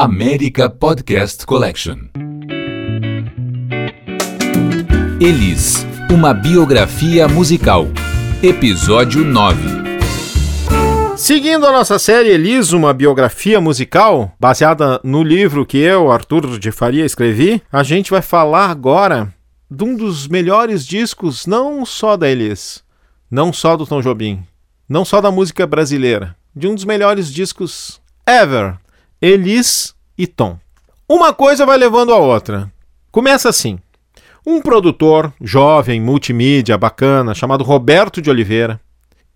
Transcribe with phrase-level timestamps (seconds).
[0.00, 1.96] América Podcast Collection.
[5.20, 7.88] Elis, uma biografia musical.
[8.40, 9.58] Episódio 9.
[11.16, 16.70] Seguindo a nossa série Elis, uma biografia musical, baseada no livro que eu, Arthur de
[16.70, 19.34] Faria, escrevi, a gente vai falar agora
[19.68, 22.84] de um dos melhores discos, não só da Elis,
[23.28, 24.44] não só do Tom Jobim,
[24.88, 28.78] não só da música brasileira, de um dos melhores discos ever,
[29.20, 30.56] Elis e Tom.
[31.08, 32.72] Uma coisa vai levando a outra.
[33.10, 33.78] Começa assim.
[34.46, 38.80] Um produtor jovem, multimídia, bacana, chamado Roberto de Oliveira,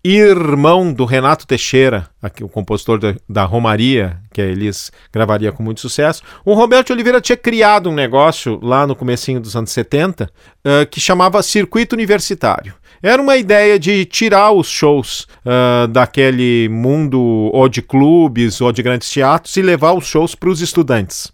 [0.03, 2.09] irmão do Renato Teixeira,
[2.41, 6.21] o compositor da, Romaria, que a Elis gravaria com muito sucesso.
[6.43, 10.99] O Roberto Oliveira tinha criado um negócio lá no comecinho dos anos 70 uh, que
[10.99, 12.73] chamava Circuito Universitário.
[13.01, 17.19] Era uma ideia de tirar os shows uh, daquele mundo
[17.53, 21.31] ou de clubes ou de grandes teatros e levar os shows para os estudantes.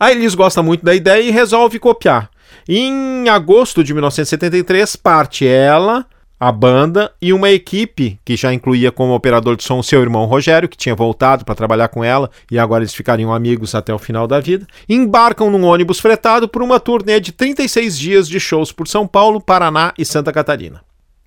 [0.00, 2.30] A Elis gosta muito da ideia e resolve copiar.
[2.68, 6.06] Em agosto de 1973, parte ela,
[6.42, 10.68] a banda e uma equipe que já incluía como operador de som seu irmão Rogério,
[10.68, 14.26] que tinha voltado para trabalhar com ela e agora eles ficariam amigos até o final
[14.26, 18.88] da vida, embarcam num ônibus fretado por uma turnê de 36 dias de shows por
[18.88, 20.82] São Paulo, Paraná e Santa Catarina.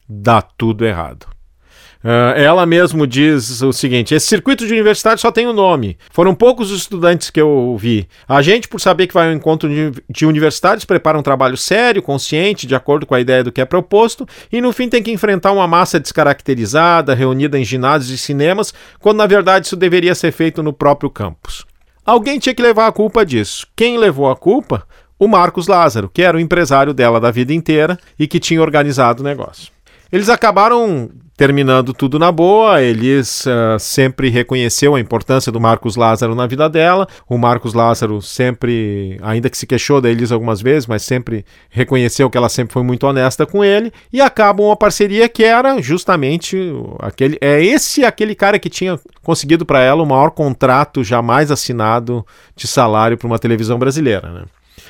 [0.05, 1.34] Dá tudo errado.
[2.05, 5.97] Uh, ela mesmo diz o seguinte: esse circuito de universidade só tem o um nome.
[6.11, 8.07] Foram poucos os estudantes que eu vi.
[8.27, 12.03] A gente, por saber que vai ao encontro de, de universitários, prepara um trabalho sério,
[12.03, 15.11] consciente, de acordo com a ideia do que é proposto, e no fim tem que
[15.11, 20.31] enfrentar uma massa descaracterizada, reunida em ginásios e cinemas, quando na verdade isso deveria ser
[20.31, 21.65] feito no próprio campus.
[22.05, 23.65] Alguém tinha que levar a culpa disso.
[23.75, 24.85] Quem levou a culpa?
[25.17, 29.23] O Marcos Lázaro, que era o empresário dela da vida inteira e que tinha organizado
[29.23, 29.74] o negócio.
[30.15, 32.81] Eles acabaram terminando tudo na boa.
[32.81, 37.05] Elis uh, sempre reconheceu a importância do Marcos Lázaro na vida dela.
[37.27, 42.29] O Marcos Lázaro sempre, ainda que se queixou da Elis algumas vezes, mas sempre reconheceu
[42.29, 43.91] que ela sempre foi muito honesta com ele.
[44.13, 46.57] E acabam uma parceria que era justamente
[46.99, 47.37] aquele.
[47.41, 52.25] É esse aquele cara que tinha conseguido para ela o maior contrato jamais assinado
[52.55, 54.43] de salário para uma televisão brasileira, né?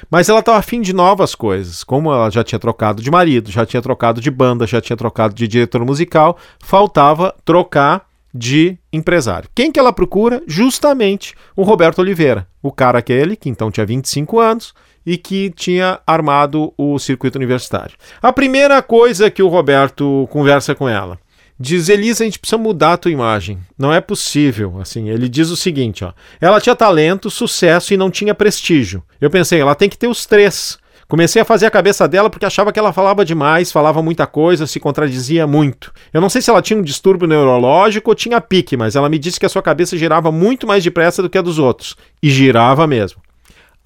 [0.10, 1.84] Mas ela estava afim de novas coisas.
[1.84, 5.34] Como ela já tinha trocado de marido, já tinha trocado de banda, já tinha trocado
[5.34, 9.50] de diretor musical, faltava trocar de empresário.
[9.56, 10.44] Quem que ela procura?
[10.46, 14.74] Justamente o Roberto Oliveira, o cara aquele que então tinha 25 anos
[15.06, 17.96] e que tinha armado o circuito universitário.
[18.22, 21.18] A primeira coisa que o Roberto conversa com ela,
[21.58, 23.60] Diz Elisa, a gente precisa mudar a tua imagem.
[23.78, 24.78] Não é possível.
[24.82, 26.12] Assim, ele diz o seguinte, ó.
[26.42, 29.02] Ela tinha talento, sucesso e não tinha prestígio.
[29.22, 30.78] Eu pensei, ela tem que ter os três.
[31.08, 34.66] Comecei a fazer a cabeça dela porque achava que ela falava demais, falava muita coisa,
[34.66, 35.94] se contradizia muito.
[36.12, 39.20] Eu não sei se ela tinha um distúrbio neurológico ou tinha pique, mas ela me
[39.20, 41.96] disse que a sua cabeça girava muito mais depressa do que a dos outros.
[42.22, 43.22] E girava mesmo.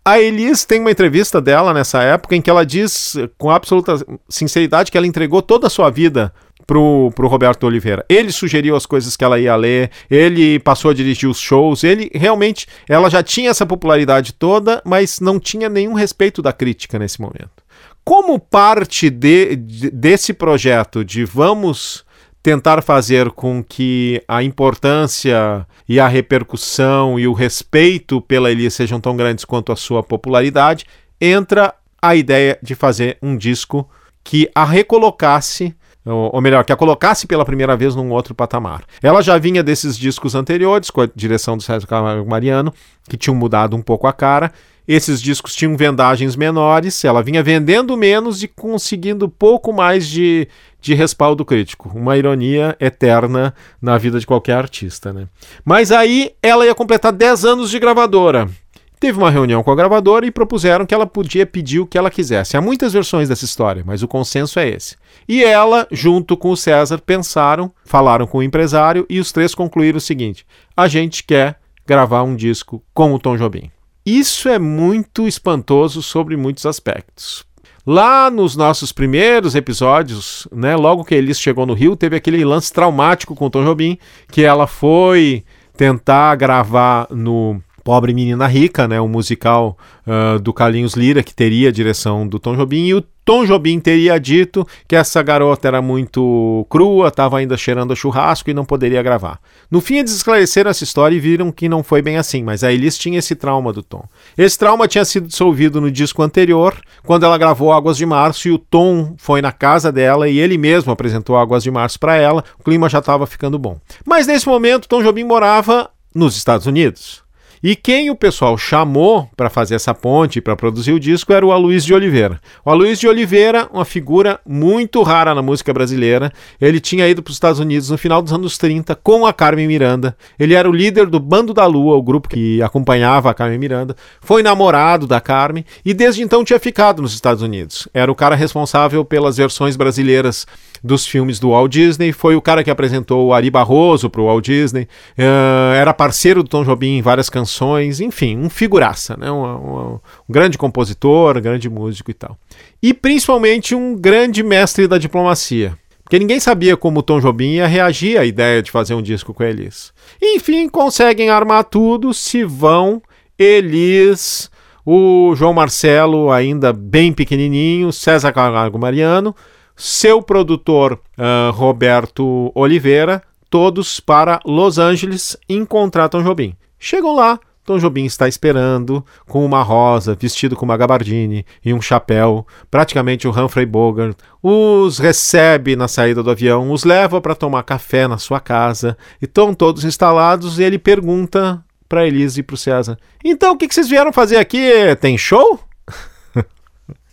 [0.03, 3.97] A Elis tem uma entrevista dela nessa época em que ela diz com absoluta
[4.29, 6.33] sinceridade que ela entregou toda a sua vida
[6.69, 8.05] pro, pro Roberto Oliveira.
[8.07, 12.11] Ele sugeriu as coisas que ela ia ler, ele passou a dirigir os shows, ele
[12.13, 17.19] realmente, ela já tinha essa popularidade toda, mas não tinha nenhum respeito da crítica nesse
[17.19, 17.63] momento.
[18.05, 22.05] Como parte de, de desse projeto de vamos
[22.43, 29.01] tentar fazer com que a importância e a repercussão e o respeito pela Elia sejam
[29.01, 30.85] tão grandes quanto a sua popularidade,
[31.19, 33.89] entra a ideia de fazer um disco
[34.23, 35.75] que a recolocasse
[36.15, 38.83] ou melhor, que a colocasse pela primeira vez num outro patamar.
[39.01, 42.73] Ela já vinha desses discos anteriores, com a direção do Sérgio Camargo Mariano,
[43.07, 44.51] que tinham mudado um pouco a cara.
[44.87, 50.47] Esses discos tinham vendagens menores, ela vinha vendendo menos e conseguindo pouco mais de,
[50.81, 51.91] de respaldo crítico.
[51.93, 55.13] Uma ironia eterna na vida de qualquer artista.
[55.13, 55.27] Né?
[55.63, 58.49] Mas aí ela ia completar 10 anos de gravadora.
[58.99, 62.11] Teve uma reunião com a gravadora e propuseram que ela podia pedir o que ela
[62.11, 62.57] quisesse.
[62.57, 64.97] Há muitas versões dessa história, mas o consenso é esse.
[65.25, 69.97] E ela, junto com o César, pensaram, falaram com o empresário e os três concluíram
[69.97, 70.45] o seguinte:
[70.75, 73.71] a gente quer gravar um disco com o Tom Jobim.
[74.05, 77.45] Isso é muito espantoso sobre muitos aspectos.
[77.85, 82.71] Lá nos nossos primeiros episódios, né, logo que Elis chegou no Rio, teve aquele lance
[82.73, 83.97] traumático com o Tom Jobim,
[84.29, 85.43] que ela foi
[85.77, 91.69] tentar gravar no Pobre Menina Rica, né, um musical uh, do Carlinhos Lira, que teria
[91.69, 95.83] a direção do Tom Jobim, e o Tom Jobim teria dito que essa garota era
[95.83, 99.39] muito crua, estava ainda cheirando a churrasco e não poderia gravar.
[99.69, 102.73] No fim, eles esclareceram essa história e viram que não foi bem assim, mas a
[102.73, 104.03] Elis tinha esse trauma do Tom.
[104.35, 108.51] Esse trauma tinha sido dissolvido no disco anterior, quando ela gravou Águas de Março, e
[108.51, 112.43] o Tom foi na casa dela e ele mesmo apresentou Águas de Março para ela,
[112.59, 113.77] o clima já estava ficando bom.
[114.03, 117.28] Mas nesse momento, Tom Jobim morava nos Estados Unidos.
[117.61, 121.51] E quem o pessoal chamou para fazer essa ponte, para produzir o disco, era o
[121.51, 122.39] Aloysio de Oliveira.
[122.63, 126.31] O Aloysio de Oliveira, uma figura muito rara na música brasileira.
[126.61, 129.67] Ele tinha ido para os Estados Unidos no final dos anos 30 com a Carmen
[129.67, 130.15] Miranda.
[130.39, 133.95] Ele era o líder do Bando da Lua, o grupo que acompanhava a Carmen Miranda.
[134.21, 137.89] Foi namorado da Carmen e desde então tinha ficado nos Estados Unidos.
[137.93, 140.47] Era o cara responsável pelas versões brasileiras
[140.83, 144.25] dos filmes do Walt Disney, foi o cara que apresentou o Ari Barroso para o
[144.25, 144.83] Walt Disney,
[145.17, 149.31] uh, era parceiro do Tom Jobim em várias canções, enfim, um figuraça, né?
[149.31, 149.99] Um, um, um,
[150.29, 152.37] grande compositor, um grande músico e tal.
[152.81, 155.77] E principalmente um grande mestre da diplomacia.
[156.03, 159.31] Porque ninguém sabia como o Tom Jobim ia reagir à ideia de fazer um disco
[159.31, 159.93] com Elis.
[160.19, 162.99] Enfim, conseguem armar tudo, se vão,
[163.37, 164.49] Elis,
[164.83, 169.35] o João Marcelo ainda bem pequenininho, César Camargo Mariano,
[169.79, 176.53] seu produtor uh, Roberto Oliveira, todos para Los Angeles encontrar Tom Jobim.
[176.77, 181.81] Chegam lá, Tom Jobim está esperando, com uma rosa, vestido com uma gabardine e um
[181.81, 184.17] chapéu, praticamente o Humphrey Bogart.
[184.43, 189.25] Os recebe na saída do avião, os leva para tomar café na sua casa, e
[189.25, 193.67] estão todos instalados e ele pergunta para Elise e para o César: Então, o que,
[193.67, 194.69] que vocês vieram fazer aqui?
[194.99, 195.59] Tem show?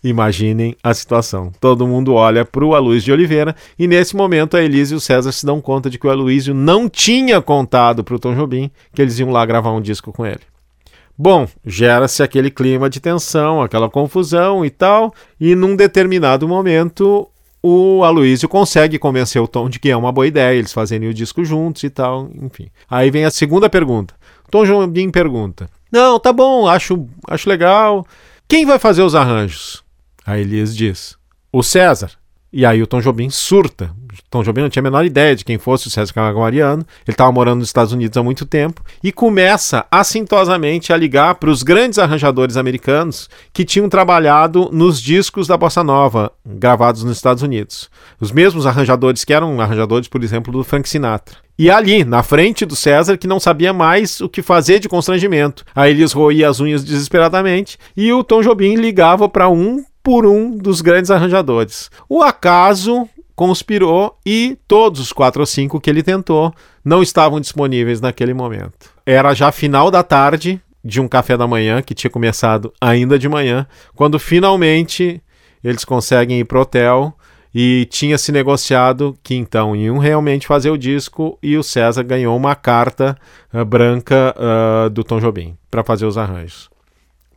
[0.09, 1.51] Imaginem a situação.
[1.61, 5.01] Todo mundo olha para o Aloysio de Oliveira e nesse momento a Elise e o
[5.01, 8.71] César se dão conta de que o Aloysio não tinha contado para o Tom Jobim
[8.95, 10.39] que eles iam lá gravar um disco com ele.
[11.19, 17.29] Bom, gera-se aquele clima de tensão, aquela confusão e tal, e num determinado momento
[17.61, 21.15] o Aloysio consegue convencer o Tom de que é uma boa ideia eles fazerem o
[21.15, 22.69] disco juntos e tal, enfim.
[22.89, 24.15] Aí vem a segunda pergunta.
[24.53, 28.07] Tom Jobim pergunta: Não, tá bom, acho, acho legal.
[28.47, 29.86] Quem vai fazer os arranjos?
[30.27, 31.17] Aí Elias diz:
[31.53, 32.11] O César.
[32.53, 33.91] E aí o Tom Jobim surta.
[34.31, 36.87] Tom Jobim não tinha a menor ideia de quem fosse o César Camargo Mariano.
[37.07, 41.51] Ele estava morando nos Estados Unidos há muito tempo e começa assintosamente a ligar para
[41.51, 47.43] os grandes arranjadores americanos que tinham trabalhado nos discos da bossa nova gravados nos Estados
[47.43, 47.91] Unidos.
[48.19, 51.37] Os mesmos arranjadores que eram arranjadores, por exemplo, do Frank Sinatra.
[51.59, 55.65] E ali, na frente do César, que não sabia mais o que fazer de constrangimento.
[55.75, 60.57] Aí eles roía as unhas desesperadamente e o Tom Jobim ligava para um por um
[60.57, 61.91] dos grandes arranjadores.
[62.09, 66.55] O acaso conspirou e todos os quatro ou cinco que ele tentou
[66.85, 68.89] não estavam disponíveis naquele momento.
[69.05, 73.29] Era já final da tarde de um café da manhã que tinha começado ainda de
[73.29, 73.67] manhã,
[73.97, 75.21] quando finalmente
[75.65, 77.13] eles conseguem ir pro hotel
[77.53, 82.37] e tinha se negociado que então iam realmente fazer o disco e o César ganhou
[82.37, 83.19] uma carta
[83.53, 86.76] uh, branca uh, do Tom Jobim para fazer os arranjos.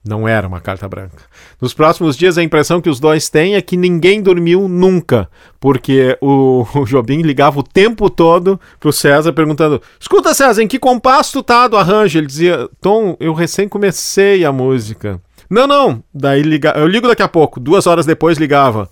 [0.06, 1.24] Não era uma carta branca.
[1.62, 5.30] Nos próximos dias, a impressão que os dois têm é que ninguém dormiu nunca,
[5.60, 10.80] porque o, o Jobim ligava o tempo todo pro César perguntando: Escuta, César, em que
[10.80, 12.18] compasso tu tá do arranjo?
[12.18, 15.22] Ele dizia: Tom, eu recém comecei a música.
[15.50, 16.04] Não, não.
[16.14, 16.74] Daí liga...
[16.78, 17.60] eu ligo daqui a pouco.
[17.60, 18.90] Duas horas depois ligava.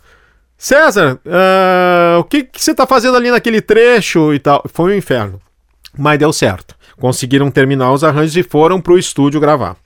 [0.57, 4.63] César, uh, o que, que você tá fazendo ali naquele trecho e tal?
[4.67, 5.39] Foi um inferno.
[5.95, 6.75] Mas deu certo.
[6.99, 9.77] Conseguiram terminar os arranjos e foram pro estúdio gravar.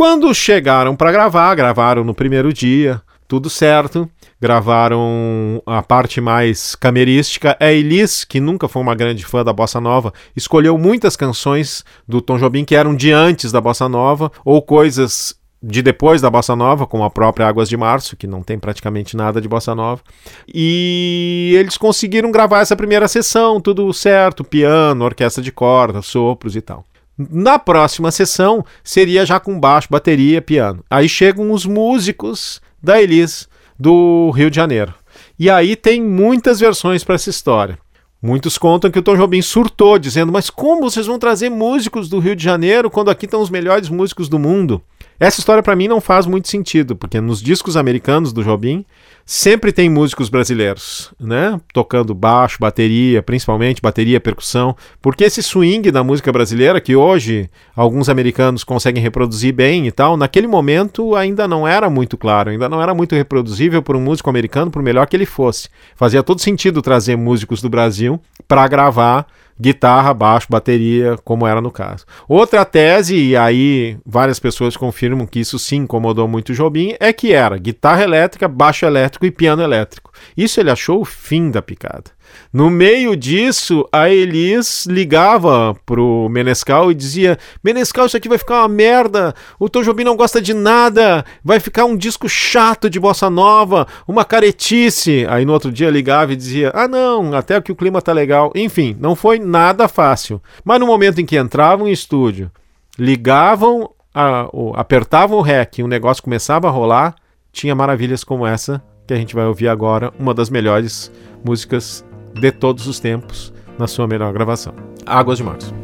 [0.00, 4.08] Quando chegaram para gravar, gravaram no primeiro dia, tudo certo.
[4.40, 7.54] Gravaram a parte mais camerística.
[7.60, 12.22] A Elis, que nunca foi uma grande fã da bossa nova, escolheu muitas canções do
[12.22, 16.56] Tom Jobim que eram de antes da bossa nova ou coisas de depois da bossa
[16.56, 20.00] nova, como a própria Águas de Março, que não tem praticamente nada de bossa nova.
[20.48, 26.62] E eles conseguiram gravar essa primeira sessão, tudo certo, piano, orquestra de cordas, sopros e
[26.62, 26.86] tal.
[27.28, 30.82] Na próxima sessão seria já com baixo, bateria, piano.
[30.88, 33.48] Aí chegam os músicos da Elis
[33.78, 34.94] do Rio de Janeiro.
[35.38, 37.78] E aí tem muitas versões para essa história.
[38.22, 42.18] Muitos contam que o Tom Jobim surtou, dizendo: Mas como vocês vão trazer músicos do
[42.18, 44.82] Rio de Janeiro quando aqui estão os melhores músicos do mundo?
[45.20, 48.86] Essa história para mim não faz muito sentido, porque nos discos americanos do Jobim
[49.26, 51.60] sempre tem músicos brasileiros, né?
[51.74, 58.08] Tocando baixo, bateria, principalmente bateria, percussão, porque esse swing da música brasileira que hoje alguns
[58.08, 62.82] americanos conseguem reproduzir bem e tal, naquele momento ainda não era muito claro, ainda não
[62.82, 65.68] era muito reproduzível por um músico americano, por melhor que ele fosse.
[65.96, 69.26] Fazia todo sentido trazer músicos do Brasil para gravar
[69.60, 72.06] guitarra, baixo, bateria, como era no caso.
[72.26, 77.12] Outra tese, e aí várias pessoas confirmam que isso sim incomodou muito o Jobim, é
[77.12, 80.10] que era guitarra elétrica, baixo elétrico e piano elétrico.
[80.36, 82.04] Isso ele achou o fim da picada.
[82.52, 88.62] No meio disso, a Elis ligava pro Menescal e dizia: Menescal, isso aqui vai ficar
[88.62, 89.34] uma merda.
[89.58, 91.24] O Tom Jobim não gosta de nada.
[91.44, 95.26] Vai ficar um disco chato de bossa nova, uma caretice.
[95.28, 98.50] Aí no outro dia ligava e dizia: Ah, não, até que o clima tá legal.
[98.54, 100.42] Enfim, não foi nada fácil.
[100.64, 102.50] Mas no momento em que entravam em estúdio,
[102.98, 107.14] ligavam, a, o, apertavam o REC e o negócio começava a rolar,
[107.52, 111.10] tinha maravilhas como essa que a gente vai ouvir agora, uma das melhores
[111.44, 114.74] músicas de todos os tempos na sua melhor gravação.
[115.06, 115.74] Águas de Março.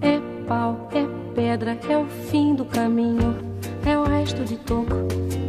[0.00, 3.36] É pau, é pedra, é o fim do caminho,
[3.84, 4.94] é o resto de toco,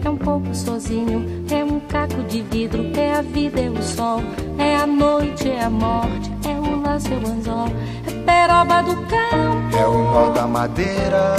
[0.04, 4.22] é um pouco sozinho, é um caco de vidro, é a vida, é o sol,
[4.58, 7.68] é a noite, é a morte, é o laço, é o anzol,
[8.08, 11.36] é peroba do campo, é o nó da madeira,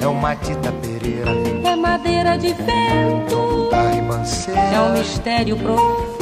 [0.00, 1.30] é o matita pereira,
[1.64, 3.70] é madeira de vento,
[4.72, 6.21] é um mistério profundo,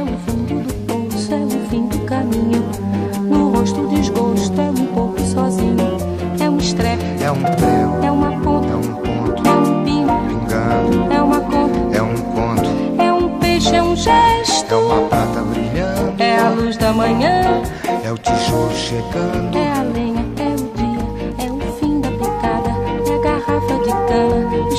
[2.31, 2.63] caminho,
[3.29, 5.97] no rosto desgosto, é um pouco sozinho,
[6.39, 10.13] é um estrepe, é um prego, é uma é ponta, um ponto, é um pingo,
[10.27, 15.07] pingando, é uma conta, é um conto, é um peixe, é um gesto, é uma
[15.07, 17.61] prata brilhando, é a luz da manhã,
[18.03, 19.70] é o tijolo chegando, é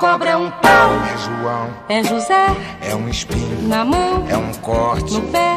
[0.00, 2.46] Cobra, é um pau, É João, é José.
[2.80, 5.56] É um espinho, na mão, é um corte, no pé.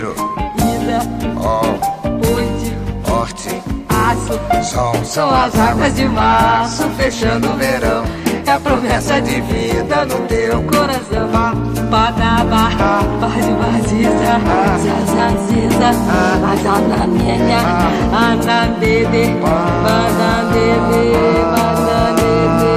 [0.00, 0.14] hidro,
[0.56, 1.00] ida,
[1.36, 1.78] ol,
[3.12, 4.40] horte, aço.
[4.62, 8.04] sol, São as águas de março fechando o verão.
[8.46, 11.28] É a promessa de vida no teu coração.
[11.90, 12.70] Badaba,
[13.20, 14.40] bade vaziza,
[14.82, 15.90] zazaziza,
[16.50, 17.60] azanamenya,
[18.12, 19.34] anandede,
[19.82, 21.02] banandede,
[21.52, 22.69] banandede,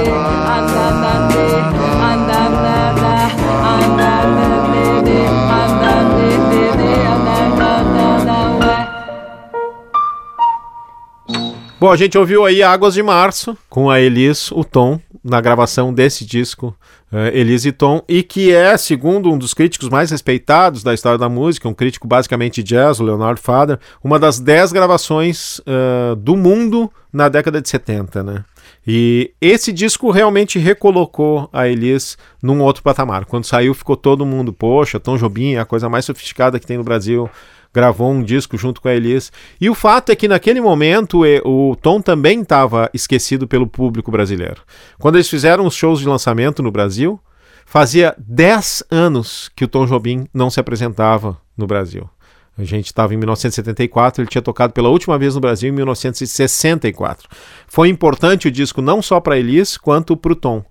[11.84, 15.92] Bom, a gente ouviu aí Águas de Março com a Elis, o Tom, na gravação
[15.92, 16.74] desse disco,
[17.12, 21.18] eh, Elis e Tom, e que é, segundo um dos críticos mais respeitados da história
[21.18, 26.38] da música, um crítico basicamente jazz, o Leonard Fader, uma das dez gravações eh, do
[26.38, 28.44] mundo na década de 70, né?
[28.86, 33.26] E esse disco realmente recolocou a Elis num outro patamar.
[33.26, 36.78] Quando saiu, ficou todo mundo, poxa, Tom Jobim é a coisa mais sofisticada que tem
[36.78, 37.28] no Brasil
[37.74, 39.32] gravou um disco junto com a Elis.
[39.60, 44.62] E o fato é que naquele momento o Tom também estava esquecido pelo público brasileiro.
[44.98, 47.20] Quando eles fizeram os shows de lançamento no Brasil,
[47.66, 52.08] fazia 10 anos que o Tom Jobim não se apresentava no Brasil.
[52.56, 57.28] A gente estava em 1974, ele tinha tocado pela última vez no Brasil em 1964.
[57.66, 60.64] Foi importante o disco não só para Elis, quanto para o Tom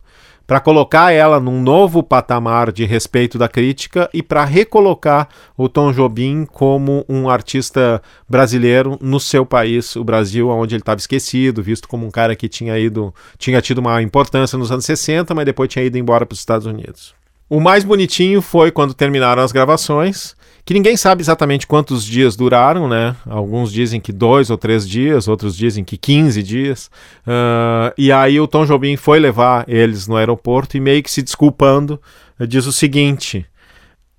[0.46, 5.92] para colocar ela num novo patamar de respeito da crítica e para recolocar o Tom
[5.92, 11.88] Jobim como um artista brasileiro no seu país, o Brasil, onde ele estava esquecido, visto
[11.88, 15.70] como um cara que tinha ido, tinha tido uma importância nos anos 60, mas depois
[15.70, 17.16] tinha ido embora para os Estados Unidos.
[17.50, 22.88] O mais bonitinho foi quando terminaram as gravações, que ninguém sabe exatamente quantos dias duraram,
[22.88, 23.16] né?
[23.26, 26.90] Alguns dizem que dois ou três dias, outros dizem que 15 dias.
[27.28, 31.22] Ah, e aí o Tom Jobim foi levar eles no aeroporto e meio que se
[31.22, 32.02] desculpando,
[32.48, 33.46] diz o seguinte: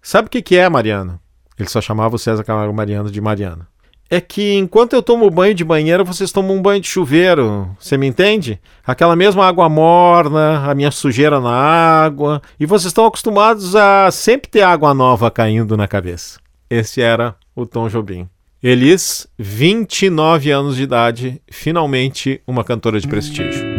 [0.02, 1.18] Sabe o que, que é, Mariana?
[1.58, 3.66] Ele só chamava o César Camargo Mariano de Mariano.
[4.14, 7.68] É que enquanto eu tomo banho de banheira, vocês tomam um banho de chuveiro.
[7.80, 8.60] Você me entende?
[8.86, 12.40] Aquela mesma água morna, a minha sujeira na água.
[12.60, 16.38] E vocês estão acostumados a sempre ter água nova caindo na cabeça.
[16.70, 18.28] Esse era o Tom Jobim.
[18.62, 23.73] Elis, 29 anos de idade, finalmente uma cantora de prestígio.